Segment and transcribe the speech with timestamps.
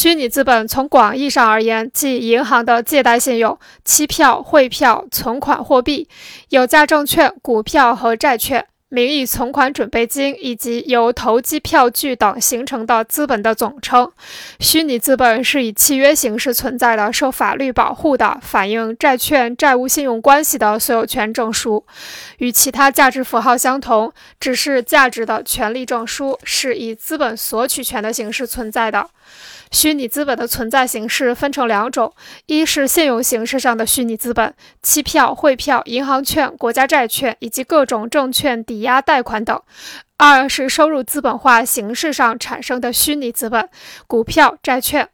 [0.00, 6.06] 虚拟资本从广义上而言，即银行的借贷信用、期票、汇票、存款货币、
[6.50, 8.64] 有价证券、股票和债券。
[8.90, 14.10] 名义存款准备金以及由投机票据等形成的资本的总称。
[14.60, 21.84] 虚拟资本是以契约形式存在的、受法律保护的、反映债券债务信用关系的所有权证书。
[22.38, 29.10] 与其他价值符号相同，只是价值的权利证书是以资本索取权的形式存在的。
[29.70, 32.14] 虚拟资本的存在形式分成两种：
[32.46, 39.56] 一是现有形式上的虚拟资本，期票、汇票、银行券、国家债券以及各种证券抵抵押贷款等；
[40.18, 43.68] 二是收入资本化形式上产生的虚拟资本，
[44.06, 45.08] 股票、债券、